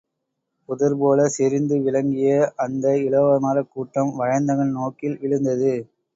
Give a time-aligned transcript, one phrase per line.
[0.69, 2.31] புதர்போலச் செறிந்து விளங்கிய
[2.57, 5.73] அந்த இலவமரக் கூட்டம், வயந்தகன் நோக்கில் விழுந்தது.